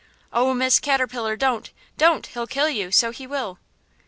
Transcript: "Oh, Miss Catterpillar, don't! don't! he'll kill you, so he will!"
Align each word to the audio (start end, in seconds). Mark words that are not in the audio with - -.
"Oh, 0.33 0.55
Miss 0.55 0.79
Catterpillar, 0.79 1.37
don't! 1.37 1.69
don't! 1.95 2.25
he'll 2.25 2.47
kill 2.47 2.69
you, 2.71 2.89
so 2.89 3.11
he 3.11 3.27
will!" 3.27 3.59